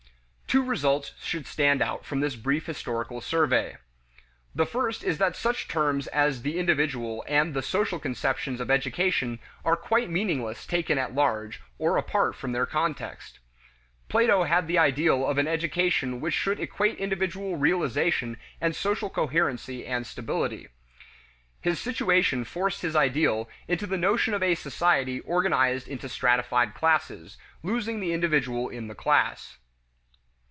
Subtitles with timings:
[0.51, 3.77] Two results should stand out from this brief historical survey.
[4.53, 9.39] The first is that such terms as the individual and the social conceptions of education
[9.63, 13.39] are quite meaningless taken at large, or apart from their context.
[14.09, 19.85] Plato had the ideal of an education which should equate individual realization and social coherency
[19.85, 20.67] and stability.
[21.61, 27.37] His situation forced his ideal into the notion of a society organized in stratified classes,
[27.63, 29.55] losing the individual in the class.